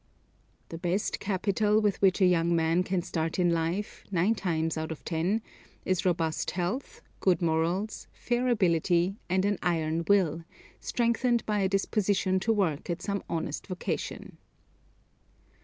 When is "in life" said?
3.37-4.03